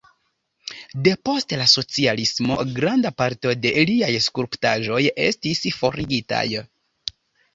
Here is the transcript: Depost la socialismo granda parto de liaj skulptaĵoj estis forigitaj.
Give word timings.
Depost 1.07 1.53
la 1.61 1.65
socialismo 1.73 2.55
granda 2.79 3.11
parto 3.21 3.53
de 3.65 3.73
liaj 3.91 4.09
skulptaĵoj 4.29 5.01
estis 5.27 5.61
forigitaj. 5.83 6.43